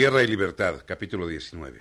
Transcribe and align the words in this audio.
Tierra 0.00 0.22
y 0.22 0.28
Libertad, 0.28 0.76
capítulo 0.86 1.26
19. 1.26 1.78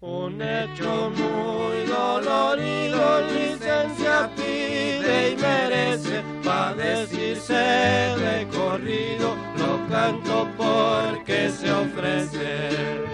Un 0.00 0.40
hecho 0.40 1.10
muy 1.10 1.84
dolorido, 1.84 3.20
licencia 3.28 4.30
pide 4.34 5.32
y 5.32 5.36
merece, 5.36 6.22
pa' 6.42 6.72
decirse 6.72 7.52
de 7.52 8.48
corrido, 8.48 9.36
lo 9.58 9.86
canto 9.86 10.48
porque 10.56 11.50
se 11.50 11.70
ofrece. 11.70 13.09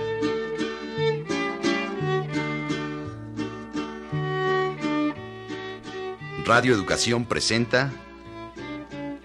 Radio 6.47 6.75
Educación 6.75 7.25
presenta 7.25 7.91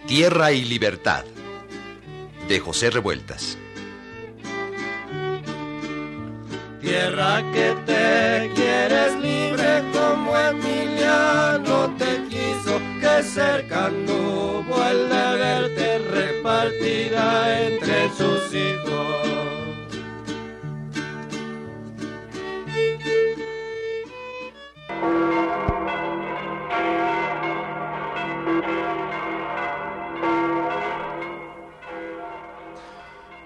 Tierra 0.08 0.54
y 0.54 0.66
Libertad 0.66 1.24
de 2.48 2.60
José 2.60 2.90
Revueltas. 2.90 3.60
Tierra 6.82 7.44
que 7.54 7.76
te 7.86 8.52
quieres 8.56 9.14
libre 9.22 9.84
como 9.94 10.36
Emiliano 10.36 11.96
te 11.96 12.24
quiso, 12.28 12.82
que 13.00 13.22
cercano 13.22 14.64
vuelve 14.64 15.16
a 15.16 15.34
verte 15.34 16.00
repartida 16.00 17.68
entre 17.68 18.10
sus 18.18 18.52
hijos. 18.52 19.31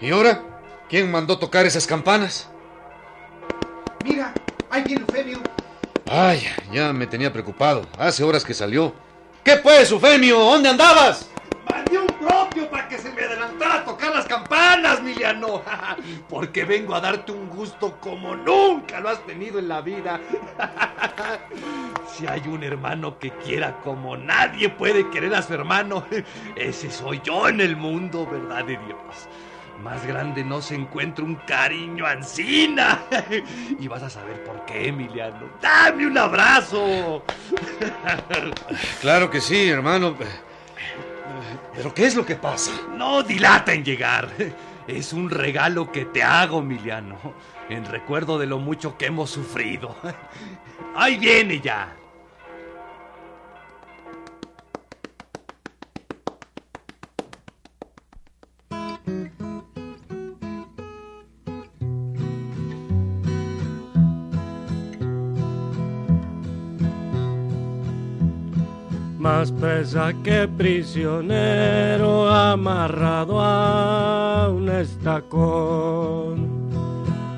¿Y 0.05 0.11
ahora? 0.11 0.39
¿Quién 0.87 1.09
mandó 1.09 1.39
tocar 1.39 1.65
esas 1.65 1.87
campanas? 1.87 2.47
Mira, 4.03 4.35
ahí 4.69 4.83
viene 4.83 5.01
Eufemio. 5.01 5.39
Ay, 6.07 6.45
ya 6.71 6.93
me 6.93 7.07
tenía 7.07 7.33
preocupado. 7.33 7.87
Hace 7.97 8.23
horas 8.23 8.45
que 8.45 8.53
salió. 8.53 8.93
¿Qué 9.43 9.55
pues, 9.55 9.89
Eufemio? 9.89 10.37
¿Dónde 10.37 10.69
andabas? 10.69 11.27
Mandé 11.67 11.97
un 11.97 12.05
propio 12.05 12.69
para 12.69 12.87
que 12.87 12.99
se 12.99 13.11
me 13.13 13.23
adelantara 13.23 13.77
a 13.77 13.83
tocar 13.83 14.13
las 14.13 14.27
campanas, 14.27 15.01
Miliano. 15.01 15.63
Porque 16.29 16.65
vengo 16.65 16.93
a 16.93 17.01
darte 17.01 17.31
un 17.31 17.49
gusto 17.49 17.99
como 17.99 18.35
nunca 18.35 18.99
lo 18.99 19.09
has 19.09 19.25
tenido 19.25 19.57
en 19.57 19.67
la 19.67 19.81
vida. 19.81 20.21
Si 22.15 22.27
hay 22.27 22.47
un 22.47 22.63
hermano 22.63 23.17
que 23.17 23.31
quiera 23.31 23.77
como 23.83 24.15
nadie 24.15 24.69
puede 24.69 25.09
querer 25.09 25.33
a 25.33 25.41
su 25.41 25.53
hermano, 25.53 26.05
ese 26.55 26.91
soy 26.91 27.19
yo 27.23 27.49
en 27.49 27.59
el 27.59 27.75
mundo, 27.75 28.27
¿verdad 28.31 28.63
de 28.63 28.77
Dios? 28.77 29.27
Más 29.81 30.05
grande 30.05 30.43
no 30.43 30.61
se 30.61 30.75
encuentra 30.75 31.23
un 31.23 31.35
cariño 31.35 32.05
ansina. 32.05 33.03
Y 33.79 33.87
vas 33.87 34.03
a 34.03 34.09
saber 34.09 34.43
por 34.43 34.65
qué, 34.65 34.87
Emiliano. 34.87 35.49
¡Dame 35.61 36.07
un 36.07 36.17
abrazo! 36.17 37.23
Claro 39.01 39.29
que 39.29 39.41
sí, 39.41 39.69
hermano. 39.69 40.15
¿Pero 41.75 41.93
qué 41.93 42.05
es 42.05 42.15
lo 42.15 42.25
que 42.25 42.35
pasa? 42.35 42.71
No 42.95 43.21
dilata 43.21 43.73
en 43.73 43.83
llegar. 43.83 44.29
Es 44.87 45.13
un 45.13 45.29
regalo 45.29 45.91
que 45.91 46.05
te 46.05 46.23
hago, 46.23 46.59
Emiliano. 46.59 47.17
En 47.69 47.85
recuerdo 47.85 48.37
de 48.39 48.45
lo 48.45 48.59
mucho 48.59 48.97
que 48.97 49.07
hemos 49.07 49.29
sufrido. 49.29 49.95
Ahí 50.95 51.17
viene 51.17 51.59
ya. 51.59 51.95
Más 69.25 69.51
pesa 69.51 70.13
que 70.23 70.47
prisionero 70.47 72.29
amarrado 72.29 73.41
a 73.41 74.51
un 74.51 74.69
estacón 74.69 76.47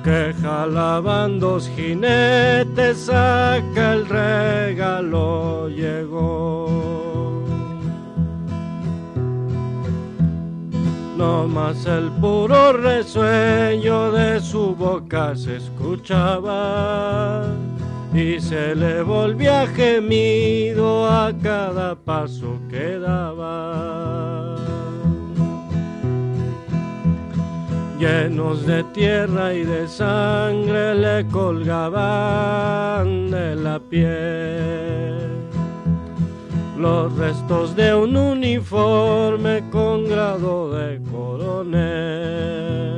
que 0.04 0.34
jalaban 0.42 1.40
dos 1.40 1.70
jinetes 1.74 2.98
saca 3.06 3.94
el 3.94 4.06
regalo 4.06 5.70
llegó. 5.70 6.68
No 11.16 11.48
más 11.48 11.86
el 11.86 12.10
puro 12.20 12.74
resueño 12.74 14.12
de 14.12 14.40
su 14.42 14.74
boca 14.74 15.34
se 15.34 15.56
escuchaba 15.56 17.46
y 18.14 18.40
se 18.40 18.74
le 18.74 19.02
volvía 19.02 19.66
gemido 19.68 21.08
a 21.08 21.32
cada 21.42 21.94
paso 21.94 22.58
que 22.70 22.98
daba. 22.98 24.56
Llenos 27.98 28.66
de 28.66 28.84
tierra 28.84 29.54
y 29.54 29.64
de 29.64 29.88
sangre 29.88 30.94
le 30.94 31.26
colgaban 31.26 33.30
de 33.30 33.56
la 33.56 33.80
piel 33.80 35.28
los 36.78 37.12
restos 37.16 37.74
de 37.74 37.92
un 37.92 38.16
uniforme 38.16 39.64
con 39.70 40.04
grado 40.04 40.70
de 40.70 41.00
coronel. 41.10 42.97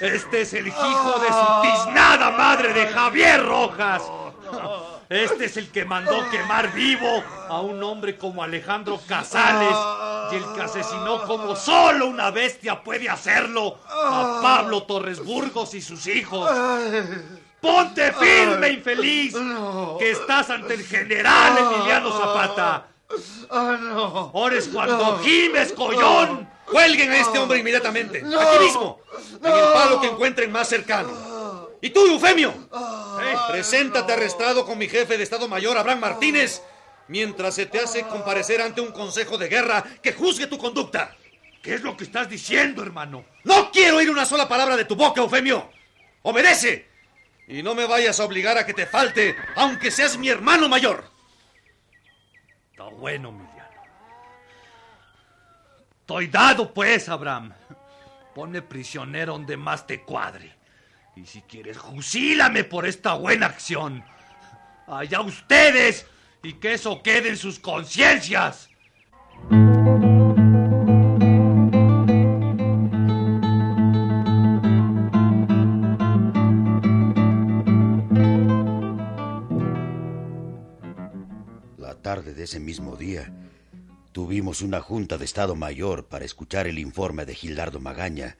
Este 0.00 0.42
es 0.42 0.54
el 0.54 0.68
hijo 0.68 1.20
de 1.20 1.28
su 1.28 1.62
tiznada 1.62 2.30
madre 2.30 2.72
de 2.72 2.86
Javier 2.86 3.44
Rojas. 3.44 4.02
Este 5.08 5.46
es 5.46 5.56
el 5.56 5.70
que 5.70 5.84
mandó 5.84 6.28
quemar 6.30 6.72
vivo 6.72 7.24
a 7.48 7.60
un 7.60 7.82
hombre 7.82 8.18
como 8.18 8.42
Alejandro 8.42 9.00
Casales 9.08 9.74
y 10.30 10.36
el 10.36 10.44
que 10.54 10.60
asesinó 10.60 11.22
como 11.24 11.56
solo 11.56 12.06
una 12.06 12.30
bestia 12.30 12.82
puede 12.82 13.08
hacerlo 13.08 13.78
a 13.88 14.40
Pablo 14.42 14.82
Torres 14.82 15.24
Burgos 15.24 15.72
y 15.74 15.80
sus 15.80 16.06
hijos. 16.06 16.50
Ponte 17.60 18.12
firme, 18.12 18.68
infeliz, 18.68 19.34
que 19.98 20.10
estás 20.10 20.50
ante 20.50 20.74
el 20.74 20.84
general 20.84 21.56
Emiliano 21.58 22.12
Zapata. 22.12 22.86
Ahora 23.50 24.56
es 24.56 24.68
cuando 24.68 25.18
gimes, 25.20 25.72
collón. 25.72 26.57
Cuelguen 26.70 27.10
a 27.10 27.18
este 27.18 27.38
hombre 27.38 27.58
inmediatamente. 27.58 28.18
Aquí 28.18 28.64
mismo. 28.64 29.00
En 29.42 29.46
el 29.46 29.72
palo 29.72 30.00
que 30.00 30.08
encuentren 30.08 30.50
más 30.52 30.68
cercano. 30.68 31.68
¿Y 31.80 31.90
tú, 31.90 32.04
Eufemio? 32.06 32.50
Eh, 32.50 33.36
Preséntate 33.50 34.12
arrestado 34.12 34.66
con 34.66 34.78
mi 34.78 34.88
jefe 34.88 35.16
de 35.16 35.22
Estado 35.22 35.48
Mayor, 35.48 35.78
Abraham 35.78 36.00
Martínez, 36.00 36.62
mientras 37.06 37.54
se 37.54 37.66
te 37.66 37.78
hace 37.80 38.02
comparecer 38.02 38.60
ante 38.60 38.80
un 38.80 38.90
consejo 38.92 39.38
de 39.38 39.48
guerra 39.48 39.84
que 40.02 40.12
juzgue 40.12 40.46
tu 40.46 40.58
conducta. 40.58 41.16
¿Qué 41.62 41.74
es 41.74 41.82
lo 41.82 41.96
que 41.96 42.04
estás 42.04 42.28
diciendo, 42.28 42.82
hermano? 42.82 43.24
No 43.44 43.70
quiero 43.70 43.96
oír 43.98 44.10
una 44.10 44.26
sola 44.26 44.48
palabra 44.48 44.76
de 44.76 44.84
tu 44.84 44.96
boca, 44.96 45.20
Eufemio. 45.20 45.70
Obedece. 46.22 46.88
Y 47.46 47.62
no 47.62 47.74
me 47.74 47.86
vayas 47.86 48.20
a 48.20 48.24
obligar 48.24 48.58
a 48.58 48.66
que 48.66 48.74
te 48.74 48.86
falte, 48.86 49.34
aunque 49.56 49.90
seas 49.90 50.18
mi 50.18 50.28
hermano 50.28 50.68
mayor. 50.68 51.04
Está 52.72 52.84
bueno, 52.84 53.32
Miliano. 53.32 53.57
Estoy 56.08 56.28
dado, 56.28 56.72
pues, 56.72 57.06
Abraham. 57.10 57.52
Pone 58.34 58.62
prisionero 58.62 59.34
donde 59.34 59.58
más 59.58 59.86
te 59.86 60.00
cuadre. 60.04 60.54
Y 61.14 61.26
si 61.26 61.42
quieres, 61.42 61.76
juzílame 61.76 62.64
por 62.64 62.86
esta 62.86 63.12
buena 63.12 63.44
acción. 63.44 64.02
Allá 64.86 65.20
ustedes. 65.20 66.06
Y 66.42 66.54
que 66.54 66.72
eso 66.72 67.02
quede 67.02 67.28
en 67.28 67.36
sus 67.36 67.58
conciencias. 67.58 68.70
La 81.76 81.94
tarde 82.00 82.32
de 82.32 82.44
ese 82.44 82.60
mismo 82.60 82.96
día, 82.96 83.30
tuvimos 84.18 84.62
una 84.62 84.80
junta 84.80 85.16
de 85.16 85.24
Estado 85.24 85.54
Mayor 85.54 86.06
para 86.06 86.24
escuchar 86.24 86.66
el 86.66 86.80
informe 86.80 87.24
de 87.24 87.36
Gildardo 87.36 87.78
Magaña, 87.78 88.36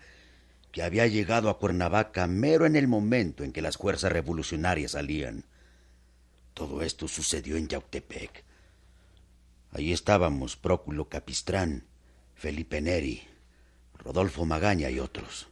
que 0.73 0.83
había 0.83 1.07
llegado 1.07 1.51
a 1.51 1.61
Cuernavaca 1.61 2.27
mero 2.27 2.67
en 2.67 2.75
el 2.75 2.89
momento 2.89 3.45
en 3.45 3.53
que 3.53 3.63
las 3.63 3.77
fuerzas 3.77 4.11
revolucionarias 4.11 4.91
salían. 4.91 5.45
Todo 6.53 6.83
esto 6.83 7.07
sucedió 7.07 7.57
en 7.57 7.69
Yautepec, 7.69 8.43
Allí 9.71 9.93
estábamos 9.93 10.57
Próculo 10.57 11.09
Capistrán, 11.09 11.85
Felipe 12.35 12.81
Neri, 12.81 13.23
Rodolfo 13.99 14.45
Magaña 14.45 14.91
y 14.91 14.99
otros. 14.99 15.47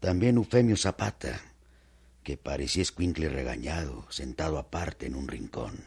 También 0.00 0.36
Eufemio 0.36 0.76
Zapata, 0.76 1.40
que 2.22 2.36
parecía 2.36 2.82
escuincle 2.82 3.30
regañado, 3.30 4.04
sentado 4.10 4.58
aparte 4.58 5.06
en 5.06 5.14
un 5.14 5.28
rincón. 5.28 5.86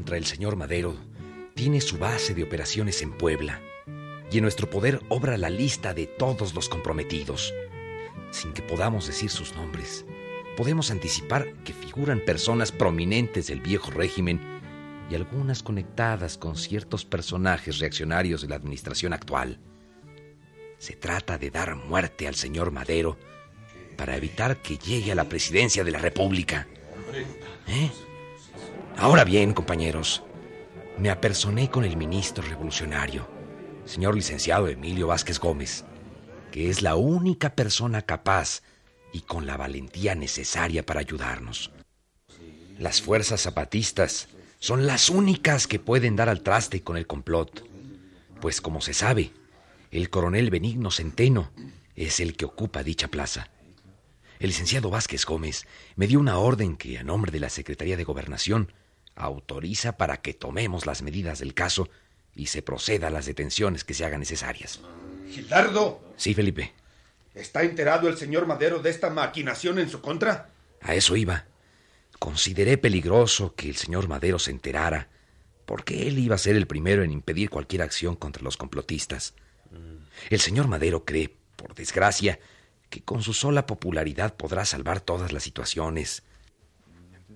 Contra 0.00 0.16
el 0.16 0.24
señor 0.24 0.56
Madero 0.56 0.96
tiene 1.54 1.82
su 1.82 1.98
base 1.98 2.32
de 2.32 2.42
operaciones 2.42 3.02
en 3.02 3.12
Puebla 3.12 3.60
y 4.32 4.38
en 4.38 4.44
nuestro 4.44 4.70
poder 4.70 5.02
obra 5.10 5.36
la 5.36 5.50
lista 5.50 5.92
de 5.92 6.06
todos 6.06 6.54
los 6.54 6.70
comprometidos. 6.70 7.52
Sin 8.30 8.54
que 8.54 8.62
podamos 8.62 9.06
decir 9.06 9.28
sus 9.28 9.54
nombres, 9.54 10.06
podemos 10.56 10.90
anticipar 10.90 11.52
que 11.64 11.74
figuran 11.74 12.24
personas 12.24 12.72
prominentes 12.72 13.48
del 13.48 13.60
viejo 13.60 13.90
régimen 13.90 14.40
y 15.10 15.16
algunas 15.16 15.62
conectadas 15.62 16.38
con 16.38 16.56
ciertos 16.56 17.04
personajes 17.04 17.78
reaccionarios 17.78 18.40
de 18.40 18.48
la 18.48 18.56
administración 18.56 19.12
actual. 19.12 19.60
Se 20.78 20.96
trata 20.96 21.36
de 21.36 21.50
dar 21.50 21.76
muerte 21.76 22.26
al 22.26 22.36
señor 22.36 22.70
Madero 22.70 23.18
para 23.98 24.16
evitar 24.16 24.62
que 24.62 24.78
llegue 24.78 25.12
a 25.12 25.14
la 25.14 25.28
presidencia 25.28 25.84
de 25.84 25.90
la 25.90 25.98
República. 25.98 26.66
¿Eh? 27.68 27.90
Ahora 28.96 29.24
bien, 29.24 29.54
compañeros, 29.54 30.22
me 30.98 31.10
apersoné 31.10 31.70
con 31.70 31.84
el 31.84 31.96
ministro 31.96 32.44
revolucionario, 32.44 33.26
señor 33.84 34.14
licenciado 34.14 34.68
Emilio 34.68 35.06
Vázquez 35.06 35.38
Gómez, 35.38 35.84
que 36.50 36.68
es 36.68 36.82
la 36.82 36.96
única 36.96 37.54
persona 37.54 38.02
capaz 38.02 38.62
y 39.12 39.22
con 39.22 39.46
la 39.46 39.56
valentía 39.56 40.14
necesaria 40.14 40.84
para 40.84 41.00
ayudarnos. 41.00 41.70
Las 42.78 43.00
fuerzas 43.00 43.42
zapatistas 43.42 44.28
son 44.58 44.86
las 44.86 45.08
únicas 45.08 45.66
que 45.66 45.78
pueden 45.78 46.16
dar 46.16 46.28
al 46.28 46.42
traste 46.42 46.82
con 46.82 46.96
el 46.96 47.06
complot, 47.06 47.64
pues 48.40 48.60
como 48.60 48.80
se 48.80 48.94
sabe, 48.94 49.32
el 49.90 50.10
coronel 50.10 50.50
Benigno 50.50 50.90
Centeno 50.90 51.50
es 51.96 52.20
el 52.20 52.36
que 52.36 52.44
ocupa 52.44 52.82
dicha 52.82 53.08
plaza. 53.08 53.50
El 54.38 54.48
licenciado 54.48 54.90
Vázquez 54.90 55.26
Gómez 55.26 55.66
me 55.96 56.06
dio 56.06 56.20
una 56.20 56.38
orden 56.38 56.76
que, 56.76 56.98
a 56.98 57.02
nombre 57.02 57.32
de 57.32 57.40
la 57.40 57.50
Secretaría 57.50 57.96
de 57.96 58.04
Gobernación, 58.04 58.72
autoriza 59.16 59.96
para 59.96 60.18
que 60.18 60.34
tomemos 60.34 60.86
las 60.86 61.02
medidas 61.02 61.38
del 61.40 61.54
caso 61.54 61.88
y 62.34 62.46
se 62.46 62.62
proceda 62.62 63.08
a 63.08 63.10
las 63.10 63.26
detenciones 63.26 63.84
que 63.84 63.94
se 63.94 64.04
hagan 64.04 64.20
necesarias. 64.20 64.80
Gildardo, 65.30 66.00
Sí, 66.16 66.34
Felipe, 66.34 66.72
¿está 67.34 67.62
enterado 67.62 68.08
el 68.08 68.16
señor 68.16 68.46
Madero 68.46 68.80
de 68.80 68.90
esta 68.90 69.10
maquinación 69.10 69.78
en 69.78 69.88
su 69.88 70.00
contra? 70.00 70.48
a 70.82 70.94
eso 70.94 71.14
iba. 71.16 71.44
Consideré 72.18 72.78
peligroso 72.78 73.54
que 73.54 73.68
el 73.68 73.76
señor 73.76 74.08
Madero 74.08 74.38
se 74.38 74.50
enterara, 74.50 75.08
porque 75.66 76.08
él 76.08 76.18
iba 76.18 76.34
a 76.34 76.38
ser 76.38 76.56
el 76.56 76.66
primero 76.66 77.02
en 77.02 77.10
impedir 77.10 77.50
cualquier 77.50 77.82
acción 77.82 78.16
contra 78.16 78.42
los 78.42 78.56
complotistas. 78.56 79.34
El 80.28 80.40
señor 80.40 80.68
Madero 80.68 81.04
cree, 81.04 81.34
por 81.56 81.74
desgracia, 81.74 82.38
que 82.90 83.02
con 83.02 83.22
su 83.22 83.32
sola 83.32 83.66
popularidad 83.66 84.34
podrá 84.36 84.64
salvar 84.64 85.00
todas 85.00 85.32
las 85.32 85.42
situaciones. 85.42 86.22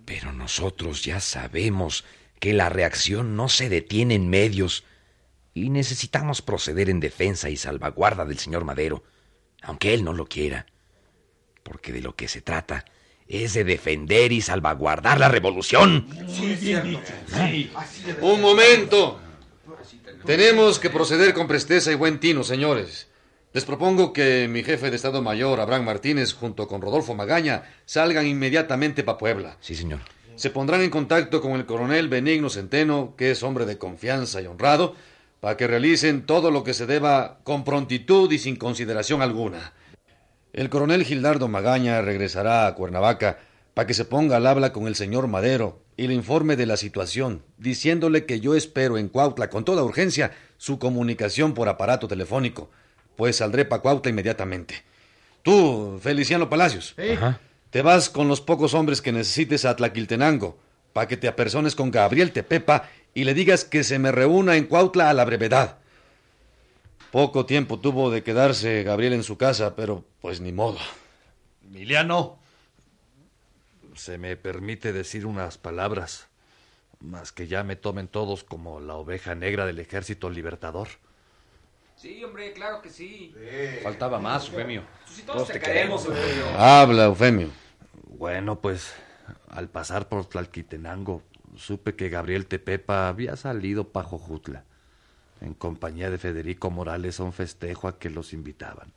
Pero 0.04 0.32
nosotros 0.32 1.04
ya 1.04 1.20
sabemos 1.20 2.04
que 2.40 2.52
la 2.52 2.68
reacción 2.68 3.36
no 3.36 3.48
se 3.48 3.68
detiene 3.68 4.14
en 4.14 4.28
medios 4.28 4.84
y 5.54 5.70
necesitamos 5.70 6.42
proceder 6.42 6.90
en 6.90 7.00
defensa 7.00 7.48
y 7.48 7.56
salvaguarda 7.56 8.24
del 8.24 8.38
señor 8.38 8.64
Madero, 8.64 9.04
aunque 9.62 9.94
él 9.94 10.04
no 10.04 10.12
lo 10.12 10.26
quiera. 10.26 10.66
Porque 11.62 11.92
de 11.92 12.02
lo 12.02 12.16
que 12.16 12.28
se 12.28 12.42
trata 12.42 12.84
es 13.26 13.54
de 13.54 13.64
defender 13.64 14.32
y 14.32 14.42
salvaguardar 14.42 15.18
la 15.18 15.28
revolución. 15.28 16.06
Un 18.20 18.40
momento. 18.40 19.20
Tenemos 20.26 20.78
que 20.78 20.90
proceder 20.90 21.32
con 21.32 21.46
presteza 21.46 21.92
y 21.92 21.94
buen 21.94 22.18
tino, 22.18 22.44
señores. 22.44 23.08
Les 23.54 23.64
propongo 23.64 24.12
que 24.12 24.48
mi 24.48 24.64
jefe 24.64 24.90
de 24.90 24.96
Estado 24.96 25.22
Mayor, 25.22 25.60
Abraham 25.60 25.84
Martínez, 25.84 26.32
junto 26.32 26.66
con 26.66 26.82
Rodolfo 26.82 27.14
Magaña, 27.14 27.62
salgan 27.84 28.26
inmediatamente 28.26 29.04
para 29.04 29.16
Puebla. 29.16 29.58
Sí, 29.60 29.76
señor. 29.76 30.00
Se 30.34 30.50
pondrán 30.50 30.80
en 30.80 30.90
contacto 30.90 31.40
con 31.40 31.52
el 31.52 31.64
coronel 31.64 32.08
Benigno 32.08 32.50
Centeno, 32.50 33.14
que 33.16 33.30
es 33.30 33.44
hombre 33.44 33.64
de 33.64 33.78
confianza 33.78 34.42
y 34.42 34.46
honrado, 34.46 34.96
para 35.38 35.56
que 35.56 35.68
realicen 35.68 36.26
todo 36.26 36.50
lo 36.50 36.64
que 36.64 36.74
se 36.74 36.86
deba 36.86 37.38
con 37.44 37.62
prontitud 37.62 38.32
y 38.32 38.40
sin 38.40 38.56
consideración 38.56 39.22
alguna. 39.22 39.72
El 40.52 40.68
coronel 40.68 41.04
Gildardo 41.04 41.46
Magaña 41.46 42.02
regresará 42.02 42.66
a 42.66 42.74
Cuernavaca 42.74 43.38
para 43.72 43.86
que 43.86 43.94
se 43.94 44.04
ponga 44.04 44.38
al 44.38 44.48
habla 44.48 44.72
con 44.72 44.88
el 44.88 44.96
señor 44.96 45.28
Madero 45.28 45.80
y 45.96 46.08
le 46.08 46.14
informe 46.14 46.56
de 46.56 46.66
la 46.66 46.76
situación, 46.76 47.44
diciéndole 47.58 48.26
que 48.26 48.40
yo 48.40 48.56
espero 48.56 48.98
en 48.98 49.08
Cuautla 49.08 49.48
con 49.48 49.64
toda 49.64 49.84
urgencia 49.84 50.32
su 50.56 50.80
comunicación 50.80 51.54
por 51.54 51.68
aparato 51.68 52.08
telefónico, 52.08 52.68
pues 53.16 53.36
saldré 53.36 53.64
para 53.64 53.82
Cuautla 53.82 54.10
inmediatamente. 54.10 54.82
Tú, 55.42 55.98
Feliciano 56.02 56.48
Palacios, 56.48 56.94
Ajá. 56.98 57.40
te 57.70 57.82
vas 57.82 58.08
con 58.08 58.28
los 58.28 58.40
pocos 58.40 58.74
hombres 58.74 59.02
que 59.02 59.12
necesites 59.12 59.64
a 59.64 59.76
Tlaquiltenango, 59.76 60.58
para 60.92 61.08
que 61.08 61.16
te 61.16 61.28
apersones 61.28 61.74
con 61.74 61.90
Gabriel 61.90 62.32
Tepepa 62.32 62.88
y 63.14 63.24
le 63.24 63.34
digas 63.34 63.64
que 63.64 63.84
se 63.84 63.98
me 63.98 64.12
reúna 64.12 64.56
en 64.56 64.64
Cuautla 64.66 65.10
a 65.10 65.14
la 65.14 65.24
brevedad. 65.24 65.78
Poco 67.10 67.46
tiempo 67.46 67.78
tuvo 67.78 68.10
de 68.10 68.22
quedarse 68.22 68.82
Gabriel 68.82 69.12
en 69.12 69.22
su 69.22 69.36
casa, 69.36 69.76
pero 69.76 70.04
pues 70.20 70.40
ni 70.40 70.52
modo. 70.52 70.78
Emiliano, 71.64 72.38
se 73.94 74.18
me 74.18 74.36
permite 74.36 74.92
decir 74.92 75.26
unas 75.26 75.58
palabras, 75.58 76.26
más 77.00 77.32
que 77.32 77.46
ya 77.46 77.62
me 77.62 77.76
tomen 77.76 78.08
todos 78.08 78.44
como 78.44 78.80
la 78.80 78.94
oveja 78.94 79.34
negra 79.34 79.66
del 79.66 79.78
ejército 79.78 80.30
libertador. 80.30 80.88
Sí, 82.04 82.22
hombre, 82.22 82.52
claro 82.52 82.82
que 82.82 82.90
sí. 82.90 83.34
Faltaba 83.82 84.18
más, 84.18 84.50
Eufemio. 84.50 84.82
Si 85.06 85.22
todos, 85.22 85.48
te 85.48 85.58
queremos, 85.58 86.04
Eufemio. 86.04 86.48
Habla, 86.58 87.06
Eufemio. 87.06 87.48
Bueno, 88.18 88.60
pues 88.60 88.92
al 89.48 89.70
pasar 89.70 90.06
por 90.06 90.26
Tlalquitenango, 90.26 91.22
supe 91.56 91.96
que 91.96 92.10
Gabriel 92.10 92.44
Tepepa 92.44 93.08
había 93.08 93.36
salido 93.36 93.88
pa' 93.88 94.02
Jojutla, 94.02 94.64
en 95.40 95.54
compañía 95.54 96.10
de 96.10 96.18
Federico 96.18 96.70
Morales 96.70 97.20
a 97.20 97.22
un 97.22 97.32
festejo 97.32 97.88
a 97.88 97.98
que 97.98 98.10
los 98.10 98.34
invitaban. 98.34 98.92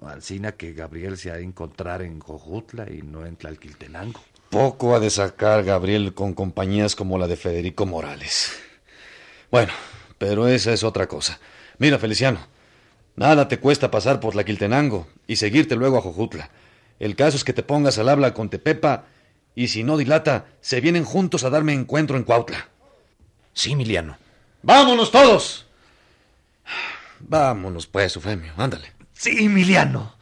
Alcina 0.00 0.52
que 0.52 0.74
Gabriel 0.74 1.18
se 1.18 1.32
ha 1.32 1.34
de 1.34 1.42
encontrar 1.42 2.02
en 2.02 2.20
Jojutla 2.20 2.88
y 2.88 3.02
no 3.02 3.26
en 3.26 3.34
Tlalquiltenango. 3.34 4.20
Poco 4.50 4.94
ha 4.94 5.00
de 5.00 5.10
sacar 5.10 5.64
Gabriel 5.64 6.14
con 6.14 6.34
compañías 6.34 6.94
como 6.94 7.18
la 7.18 7.26
de 7.26 7.34
Federico 7.34 7.84
Morales. 7.84 8.56
Bueno, 9.50 9.72
pero 10.18 10.46
esa 10.46 10.72
es 10.72 10.84
otra 10.84 11.08
cosa. 11.08 11.40
Mira, 11.78 11.98
Feliciano, 11.98 12.40
nada 13.16 13.48
te 13.48 13.58
cuesta 13.58 13.90
pasar 13.90 14.20
por 14.20 14.34
la 14.34 14.44
Quiltenango 14.44 15.06
y 15.26 15.36
seguirte 15.36 15.76
luego 15.76 15.98
a 15.98 16.02
Jojutla. 16.02 16.50
El 16.98 17.16
caso 17.16 17.36
es 17.36 17.44
que 17.44 17.52
te 17.52 17.62
pongas 17.62 17.98
al 17.98 18.08
habla 18.08 18.34
con 18.34 18.48
Tepepa 18.48 19.04
y 19.54 19.68
si 19.68 19.84
no 19.84 19.96
dilata, 19.96 20.46
se 20.60 20.80
vienen 20.80 21.04
juntos 21.04 21.44
a 21.44 21.50
darme 21.50 21.72
encuentro 21.72 22.16
en 22.16 22.24
Cuautla. 22.24 22.68
Sí, 23.52 23.72
Emiliano. 23.72 24.16
¡Vámonos 24.62 25.10
todos! 25.10 25.66
Vámonos 27.20 27.86
pues, 27.86 28.16
Eufemio, 28.16 28.52
ándale. 28.56 28.92
Sí, 29.12 29.44
Emiliano. 29.44 30.14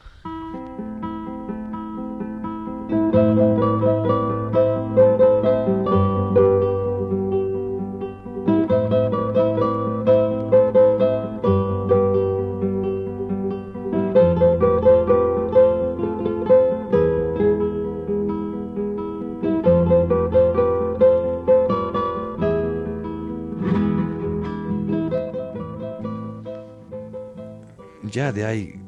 Ya 28.13 28.31
de 28.31 28.45
ahí, 28.45 28.79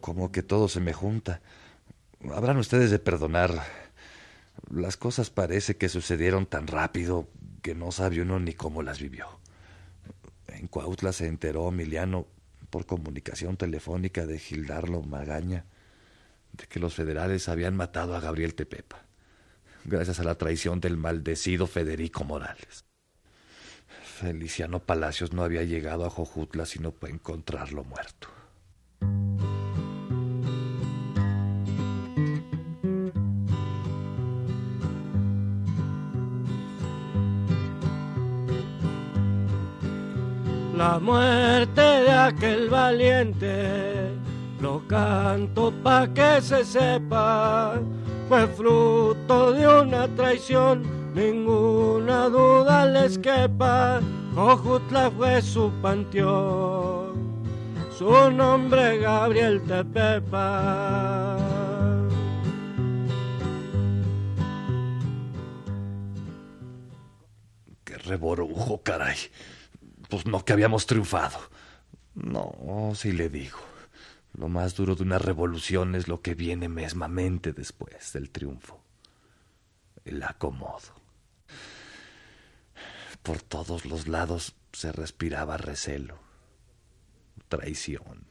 como 0.00 0.30
que 0.30 0.44
todo 0.44 0.68
se 0.68 0.78
me 0.78 0.92
junta. 0.92 1.40
Habrán 2.32 2.56
ustedes 2.56 2.92
de 2.92 3.00
perdonar. 3.00 3.64
Las 4.72 4.96
cosas 4.96 5.28
parece 5.28 5.76
que 5.76 5.88
sucedieron 5.88 6.46
tan 6.46 6.68
rápido 6.68 7.26
que 7.62 7.74
no 7.74 7.90
sabe 7.90 8.22
uno 8.22 8.38
ni 8.38 8.54
cómo 8.54 8.84
las 8.84 9.00
vivió. 9.00 9.26
En 10.46 10.68
Cuautla 10.68 11.12
se 11.12 11.26
enteró 11.26 11.70
Emiliano 11.70 12.28
por 12.70 12.86
comunicación 12.86 13.56
telefónica 13.56 14.24
de 14.24 14.38
Gildardo 14.38 15.02
Magaña 15.02 15.64
de 16.52 16.68
que 16.68 16.78
los 16.78 16.94
federales 16.94 17.48
habían 17.48 17.74
matado 17.74 18.14
a 18.14 18.20
Gabriel 18.20 18.54
Tepepa, 18.54 19.02
gracias 19.84 20.20
a 20.20 20.24
la 20.24 20.36
traición 20.36 20.80
del 20.80 20.96
maldecido 20.96 21.66
Federico 21.66 22.22
Morales. 22.22 22.84
Feliciano 24.04 24.78
Palacios 24.78 25.32
no 25.32 25.42
había 25.42 25.64
llegado 25.64 26.06
a 26.06 26.10
Jojutla 26.10 26.66
sino 26.66 26.92
para 26.92 27.12
encontrarlo 27.12 27.82
muerto. 27.82 28.28
La 40.80 40.98
muerte 40.98 41.82
de 41.82 42.10
aquel 42.10 42.70
valiente, 42.70 44.14
lo 44.62 44.80
canto 44.88 45.70
pa' 45.82 46.08
que 46.08 46.40
se 46.40 46.64
sepa, 46.64 47.74
fue 48.30 48.46
fruto 48.46 49.52
de 49.52 49.68
una 49.82 50.08
traición, 50.08 51.12
ninguna 51.14 52.30
duda 52.30 52.86
les 52.86 53.18
quepa. 53.18 54.00
Jojutla 54.34 55.10
fue 55.10 55.42
su 55.42 55.70
panteón, 55.82 57.44
su 57.98 58.30
nombre 58.30 59.00
Gabriel 59.00 59.60
Tepepa. 59.66 61.36
¡Qué 67.84 67.98
reborujo, 67.98 68.80
caray! 68.82 69.18
Pues 70.10 70.26
no 70.26 70.44
que 70.44 70.52
habíamos 70.52 70.86
triunfado. 70.86 71.38
No, 72.14 72.92
sí 72.94 73.12
le 73.12 73.28
digo. 73.28 73.58
Lo 74.34 74.48
más 74.48 74.74
duro 74.74 74.94
de 74.96 75.02
una 75.02 75.18
revolución 75.18 75.94
es 75.94 76.08
lo 76.08 76.20
que 76.20 76.34
viene 76.34 76.68
mesmamente 76.68 77.52
después 77.52 78.12
del 78.12 78.30
triunfo. 78.30 78.82
El 80.04 80.22
acomodo. 80.22 81.00
Por 83.22 83.40
todos 83.42 83.84
los 83.84 84.08
lados 84.08 84.54
se 84.72 84.92
respiraba 84.92 85.56
recelo, 85.56 86.18
traición. 87.48 88.24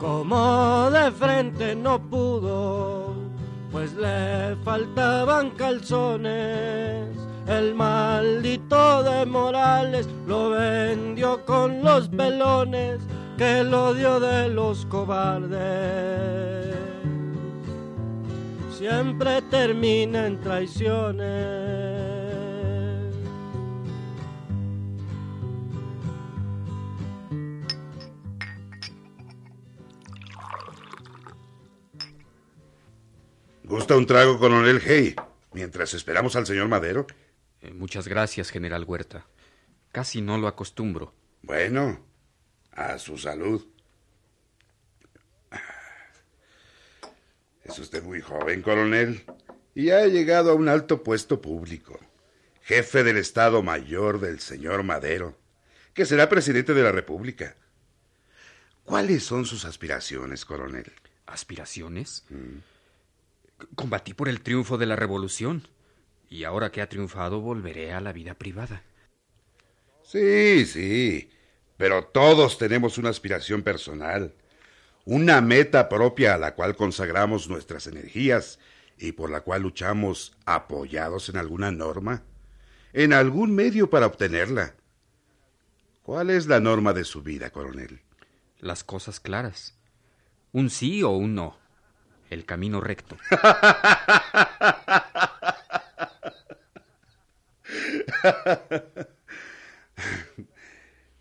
Como 0.00 0.90
de 0.90 1.12
frente 1.12 1.76
no 1.76 2.10
pudo, 2.10 3.13
pues 3.74 3.92
le 3.94 4.54
faltaban 4.64 5.50
calzones. 5.50 7.08
El 7.48 7.74
maldito 7.74 9.02
de 9.02 9.26
Morales 9.26 10.08
lo 10.28 10.50
vendió 10.50 11.44
con 11.44 11.82
los 11.82 12.08
pelones 12.08 13.00
que 13.36 13.58
el 13.58 13.74
odio 13.74 14.20
de 14.20 14.48
los 14.48 14.86
cobardes 14.86 16.76
siempre 18.70 19.42
termina 19.50 20.28
en 20.28 20.40
traiciones. 20.40 22.13
¿Gusta 33.74 33.96
un 33.96 34.06
trago, 34.06 34.38
coronel 34.38 34.80
Hey? 34.86 35.16
Mientras 35.52 35.94
esperamos 35.94 36.36
al 36.36 36.46
señor 36.46 36.68
Madero. 36.68 37.08
Eh, 37.60 37.72
muchas 37.72 38.06
gracias, 38.06 38.50
general 38.50 38.84
Huerta. 38.84 39.26
Casi 39.90 40.22
no 40.22 40.38
lo 40.38 40.46
acostumbro. 40.46 41.12
Bueno, 41.42 42.06
a 42.70 42.96
su 43.00 43.18
salud. 43.18 43.66
Es 47.64 47.76
usted 47.80 48.04
muy 48.04 48.20
joven, 48.20 48.62
coronel, 48.62 49.24
y 49.74 49.90
ha 49.90 50.06
llegado 50.06 50.52
a 50.52 50.54
un 50.54 50.68
alto 50.68 51.02
puesto 51.02 51.42
público. 51.42 51.98
Jefe 52.62 53.02
del 53.02 53.16
Estado 53.16 53.60
Mayor 53.64 54.20
del 54.20 54.38
señor 54.38 54.84
Madero, 54.84 55.36
que 55.94 56.06
será 56.06 56.28
presidente 56.28 56.74
de 56.74 56.82
la 56.84 56.92
República. 56.92 57.56
¿Cuáles 58.84 59.24
son 59.24 59.44
sus 59.46 59.64
aspiraciones, 59.64 60.44
coronel? 60.44 60.92
¿Aspiraciones? 61.26 62.24
Combatí 63.74 64.14
por 64.14 64.28
el 64.28 64.40
triunfo 64.40 64.78
de 64.78 64.86
la 64.86 64.96
revolución, 64.96 65.68
y 66.28 66.44
ahora 66.44 66.72
que 66.72 66.82
ha 66.82 66.88
triunfado 66.88 67.40
volveré 67.40 67.92
a 67.92 68.00
la 68.00 68.12
vida 68.12 68.34
privada. 68.34 68.82
Sí, 70.02 70.66
sí, 70.66 71.30
pero 71.76 72.04
todos 72.04 72.58
tenemos 72.58 72.98
una 72.98 73.10
aspiración 73.10 73.62
personal, 73.62 74.34
una 75.04 75.40
meta 75.40 75.88
propia 75.88 76.34
a 76.34 76.38
la 76.38 76.54
cual 76.54 76.76
consagramos 76.76 77.48
nuestras 77.48 77.86
energías 77.86 78.58
y 78.98 79.12
por 79.12 79.30
la 79.30 79.40
cual 79.40 79.62
luchamos 79.62 80.36
apoyados 80.46 81.28
en 81.28 81.36
alguna 81.36 81.70
norma, 81.70 82.22
en 82.92 83.12
algún 83.12 83.54
medio 83.54 83.90
para 83.90 84.06
obtenerla. 84.06 84.74
¿Cuál 86.02 86.30
es 86.30 86.46
la 86.46 86.60
norma 86.60 86.92
de 86.92 87.04
su 87.04 87.22
vida, 87.22 87.50
coronel? 87.50 88.02
Las 88.60 88.84
cosas 88.84 89.20
claras. 89.20 89.74
Un 90.52 90.70
sí 90.70 91.02
o 91.02 91.10
un 91.10 91.34
no. 91.34 91.58
El 92.30 92.44
camino 92.44 92.80
recto. 92.80 93.16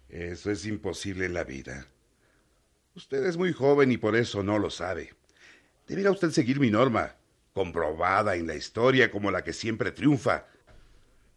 Eso 0.09 0.51
es 0.51 0.65
imposible 0.65 1.25
en 1.25 1.33
la 1.33 1.43
vida. 1.43 1.87
Usted 2.95 3.25
es 3.25 3.37
muy 3.37 3.53
joven 3.53 3.91
y 3.91 3.97
por 3.97 4.15
eso 4.15 4.43
no 4.43 4.59
lo 4.59 4.69
sabe. 4.69 5.13
Deberá 5.87 6.11
usted 6.11 6.31
seguir 6.31 6.59
mi 6.59 6.69
norma, 6.69 7.15
comprobada 7.53 8.35
en 8.35 8.47
la 8.47 8.55
historia 8.55 9.11
como 9.11 9.31
la 9.31 9.43
que 9.43 9.53
siempre 9.53 9.91
triunfa. 9.91 10.47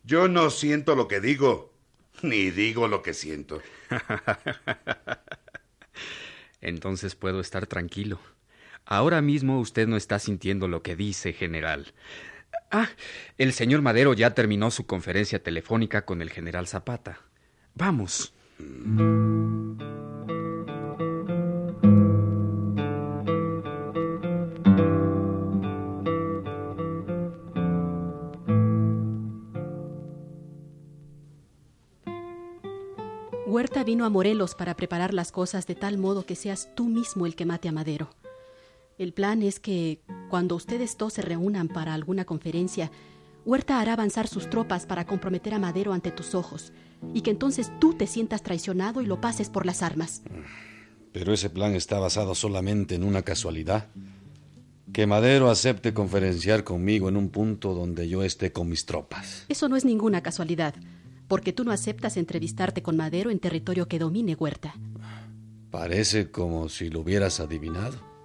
Yo 0.05 0.29
no 0.29 0.51
siento 0.51 0.95
lo 0.95 1.09
que 1.09 1.21
digo, 1.21 1.73
ni 2.23 2.51
digo 2.51 2.89
lo 2.89 3.03
que 3.03 3.15
siento. 3.15 3.61
Entonces 6.61 7.15
puedo 7.15 7.41
estar 7.41 7.67
tranquilo. 7.67 8.21
Ahora 8.87 9.21
mismo 9.21 9.59
usted 9.59 9.89
no 9.89 9.97
está 9.97 10.21
sintiendo 10.21 10.69
lo 10.69 10.83
que 10.83 10.95
dice, 10.95 11.33
general. 11.33 11.93
Ah, 12.71 12.89
el 13.37 13.53
señor 13.53 13.83
Madero 13.83 14.15
ya 14.15 14.33
terminó 14.33 14.71
su 14.71 14.87
conferencia 14.87 15.43
telefónica 15.43 16.05
con 16.05 16.23
el 16.23 16.31
general 16.31 16.69
Zapata. 16.69 17.19
Vamos. 17.75 18.33
Huerta 33.47 33.85
vino 33.85 34.05
a 34.05 34.11
Morelos 34.11 34.55
para 34.55 34.75
preparar 34.77 35.13
las 35.13 35.33
cosas 35.33 35.67
de 35.67 35.75
tal 35.75 35.99
modo 35.99 36.25
que 36.25 36.37
seas 36.37 36.75
tú 36.77 36.85
mismo 36.85 37.27
el 37.27 37.35
que 37.35 37.47
mate 37.47 37.69
a 37.69 37.73
Madero. 37.73 38.11
El 38.99 39.13
plan 39.13 39.43
es 39.43 39.61
que, 39.61 40.01
cuando 40.31 40.55
ustedes 40.55 40.97
dos 40.97 41.13
se 41.13 41.23
reúnan 41.23 41.69
para 41.69 41.93
alguna 41.93 42.25
conferencia, 42.25 42.91
Huerta 43.45 43.79
hará 43.79 43.93
avanzar 43.93 44.27
sus 44.27 44.49
tropas 44.49 44.87
para 44.87 45.07
comprometer 45.07 45.53
a 45.53 45.59
Madero 45.59 45.93
ante 45.93 46.11
tus 46.11 46.35
ojos, 46.35 46.73
y 47.13 47.21
que 47.21 47.31
entonces 47.31 47.71
tú 47.79 47.93
te 47.93 48.07
sientas 48.07 48.43
traicionado 48.43 49.03
y 49.03 49.07
lo 49.07 49.21
pases 49.21 49.51
por 49.51 49.67
las 49.67 49.83
armas. 49.83 50.23
Pero 51.13 51.35
ese 51.35 51.51
plan 51.51 51.75
está 51.75 51.99
basado 51.99 52.35
solamente 52.35 52.95
en 52.95 53.05
una 53.05 53.21
casualidad. 53.21 53.89
Que 54.95 55.07
Madero 55.07 55.51
acepte 55.51 55.93
conferenciar 55.93 56.65
conmigo 56.65 57.11
en 57.11 57.19
un 57.19 57.29
punto 57.29 57.75
donde 57.75 58.09
yo 58.09 58.23
esté 58.23 58.51
con 58.51 58.69
mis 58.69 58.87
tropas. 58.87 59.45
Eso 59.51 59.69
no 59.69 59.77
es 59.77 59.85
ninguna 59.85 60.23
casualidad, 60.23 60.75
porque 61.29 61.53
tú 61.53 61.65
no 61.65 61.71
aceptas 61.71 62.17
entrevistarte 62.17 62.83
con 62.83 62.97
Madero 62.97 63.31
en 63.31 63.41
territorio 63.41 63.89
que 63.89 63.99
domine 63.99 64.37
Huerta. 64.37 64.75
Parece 65.71 66.31
como 66.31 66.71
si 66.71 66.89
lo 66.89 67.01
hubieras 67.01 67.41
adivinado. 67.41 68.16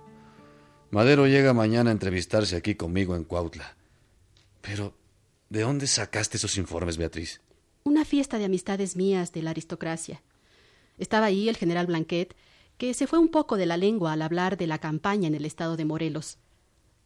Madero 0.92 1.26
llega 1.26 1.54
mañana 1.54 1.90
a 1.90 1.94
entrevistarse 1.94 2.58
aquí 2.58 2.76
conmigo 2.76 3.16
en 3.16 3.24
Cuautla. 3.24 3.78
Pero, 4.60 4.94
¿de 5.50 5.62
dónde 5.62 5.88
sacaste 5.88 6.36
esos 6.36 6.58
informes, 6.58 6.98
Beatriz? 6.98 7.40
Una 7.86 8.04
fiesta 8.04 8.38
de 8.38 8.46
amistades 8.46 8.98
mías 8.98 9.32
de 9.32 9.42
la 9.42 9.52
aristocracia. 9.52 10.22
Estaba 10.98 11.28
ahí 11.28 11.48
el 11.48 11.56
general 11.56 11.88
Blanquet, 11.88 12.36
que 12.78 12.94
se 12.94 13.08
fue 13.08 13.20
un 13.20 13.30
poco 13.30 13.56
de 13.56 13.66
la 13.66 13.78
lengua 13.78 14.12
al 14.12 14.22
hablar 14.22 14.58
de 14.58 14.68
la 14.68 14.80
campaña 14.80 15.28
en 15.28 15.36
el 15.36 15.46
estado 15.46 15.78
de 15.78 15.86
Morelos. 15.86 16.38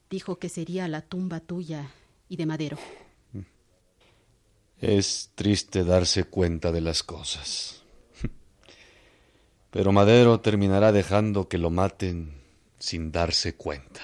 Dijo 0.10 0.39
que 0.39 0.50
sería 0.50 0.88
la 0.88 1.01
tumba 1.01 1.39
tuya 1.39 1.92
y 2.27 2.38
de 2.38 2.46
Madero. 2.48 2.80
Es 4.80 5.32
triste 5.36 5.84
darse 5.84 6.24
cuenta 6.24 6.72
de 6.72 6.82
las 6.82 7.04
cosas. 7.04 7.84
Pero 9.70 9.92
Madero 9.92 10.39
terminará 10.42 10.92
dejando 10.92 11.48
que 11.48 11.60
lo 11.60 11.70
maten 11.70 12.45
sin 12.79 13.12
darse 13.12 13.55
cuenta. 13.55 14.01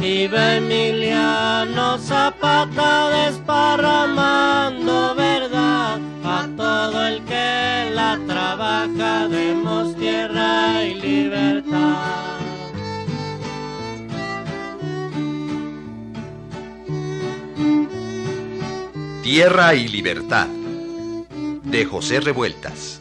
Iba 0.00 0.56
Emiliano 0.56 1.98
Zapata 1.98 3.10
desparramando 3.10 5.14
verdad 5.14 5.98
a 6.24 6.48
todo 6.56 7.06
el 7.06 7.22
que 7.24 7.90
la 7.94 8.18
trabaja, 8.26 9.28
demos 9.28 9.94
tierra 9.96 10.77
Tierra 19.30 19.74
y 19.74 19.88
Libertad 19.88 20.46
de 20.46 21.84
José 21.84 22.18
Revueltas. 22.20 22.98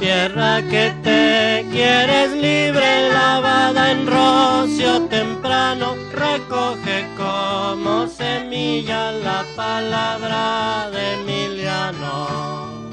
Tierra 0.00 0.62
que 0.68 0.92
te 1.04 1.64
quieres 1.70 2.32
libre, 2.32 3.08
lavada 3.12 3.92
en 3.92 4.04
rocio 4.04 5.02
temprano, 5.02 5.94
recoge 6.12 7.06
como 7.16 8.08
semilla 8.08 9.12
la 9.12 9.44
palabra 9.54 10.90
de 10.90 11.20
Emiliano. 11.20 12.90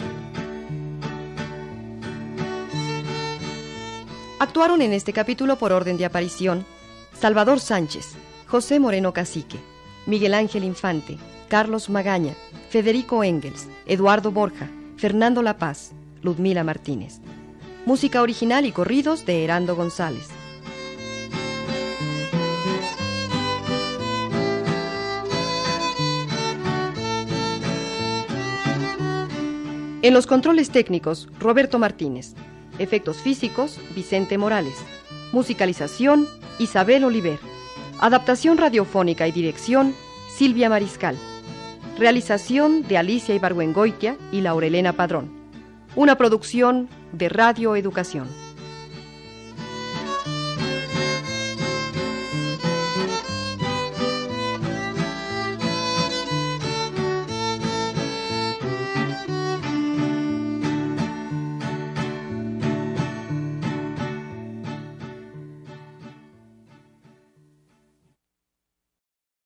Actuaron 4.37 4.83
en 4.83 4.93
este 4.93 5.13
capítulo 5.13 5.57
por 5.57 5.73
orden 5.73 5.97
de 5.97 6.05
aparición 6.05 6.63
Salvador 7.19 7.59
Sánchez, 7.59 8.13
José 8.47 8.79
Moreno 8.79 9.11
Cacique, 9.11 9.59
Miguel 10.05 10.33
Ángel 10.33 10.63
Infante, 10.63 11.17
Carlos 11.49 11.89
Magaña, 11.89 12.33
Federico 12.69 13.25
Engels, 13.25 13.67
Eduardo 13.85 14.31
Borja, 14.31 14.69
Fernando 14.95 15.41
La 15.41 15.57
Paz, 15.57 15.91
Ludmila 16.21 16.63
Martínez. 16.63 17.19
Música 17.85 18.21
original 18.21 18.65
y 18.65 18.71
corridos 18.71 19.25
de 19.25 19.43
Herando 19.43 19.75
González. 19.75 20.29
En 30.01 30.13
los 30.13 30.25
controles 30.25 30.69
técnicos, 30.69 31.27
Roberto 31.37 31.79
Martínez. 31.79 32.33
Efectos 32.77 33.17
físicos, 33.17 33.77
Vicente 33.93 34.37
Morales. 34.37 34.77
Musicalización, 35.31 36.27
Isabel 36.57 37.03
Oliver. 37.03 37.39
Adaptación 37.99 38.57
radiofónica 38.57 39.27
y 39.27 39.31
dirección, 39.31 39.93
Silvia 40.35 40.69
Mariscal. 40.69 41.15
Realización 41.97 42.87
de 42.87 42.97
Alicia 42.97 43.35
Ibargüengoitia 43.35 44.17
y 44.31 44.41
Laurelena 44.41 44.93
Padrón. 44.93 45.31
Una 45.95 46.15
producción 46.15 46.89
de 47.11 47.29
Radio 47.29 47.75
Educación. 47.75 48.27